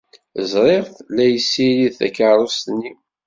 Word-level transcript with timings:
Ẓriɣ-t 0.51 0.97
la 1.15 1.25
yessirid 1.27 1.93
takeṛṛust-nni. 1.99 2.91